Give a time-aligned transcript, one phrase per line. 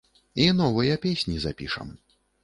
[0.43, 1.93] І новыя песні запішам.